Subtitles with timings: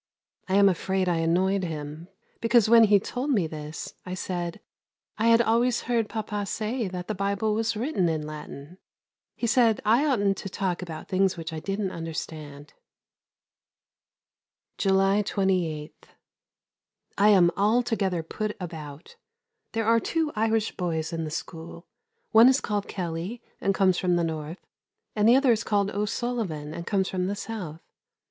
[0.49, 2.07] I am afraid I annoyed him;
[2.39, 4.59] because when he told me this, I said
[5.19, 8.79] I had always heard Papa say that the Bible was written in Latin.
[9.35, 12.73] He said I oughtn't to talk about things which I didn't understand.
[14.79, 16.07] July 28.
[17.19, 19.17] I am altogether put about.
[19.73, 21.85] There are two Irish boys in the school;
[22.31, 24.65] one is called Kelley and comes from the North,
[25.15, 27.81] and the other is called O'Sullivan and comes from the South.